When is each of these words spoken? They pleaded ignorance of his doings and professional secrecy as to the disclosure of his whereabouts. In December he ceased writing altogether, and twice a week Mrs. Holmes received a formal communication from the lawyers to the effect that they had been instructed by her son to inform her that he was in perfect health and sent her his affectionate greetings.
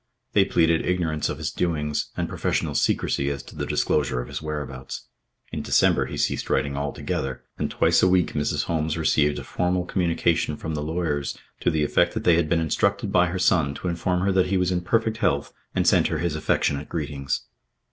They 0.33 0.45
pleaded 0.45 0.83
ignorance 0.83 1.29
of 1.29 1.37
his 1.37 1.51
doings 1.51 2.09
and 2.17 2.27
professional 2.27 2.73
secrecy 2.73 3.29
as 3.29 3.43
to 3.43 3.55
the 3.55 3.67
disclosure 3.67 4.19
of 4.19 4.29
his 4.29 4.41
whereabouts. 4.41 5.03
In 5.51 5.61
December 5.61 6.07
he 6.07 6.17
ceased 6.17 6.49
writing 6.49 6.75
altogether, 6.75 7.43
and 7.59 7.69
twice 7.69 8.01
a 8.01 8.07
week 8.07 8.33
Mrs. 8.33 8.63
Holmes 8.63 8.97
received 8.97 9.37
a 9.37 9.43
formal 9.43 9.85
communication 9.85 10.57
from 10.57 10.73
the 10.73 10.81
lawyers 10.81 11.37
to 11.59 11.69
the 11.69 11.83
effect 11.83 12.15
that 12.15 12.23
they 12.23 12.37
had 12.37 12.49
been 12.49 12.59
instructed 12.59 13.11
by 13.11 13.27
her 13.27 13.37
son 13.37 13.75
to 13.75 13.87
inform 13.89 14.21
her 14.21 14.31
that 14.31 14.47
he 14.47 14.57
was 14.57 14.71
in 14.71 14.81
perfect 14.81 15.17
health 15.17 15.53
and 15.75 15.85
sent 15.85 16.07
her 16.07 16.17
his 16.17 16.35
affectionate 16.35 16.89
greetings. 16.89 17.41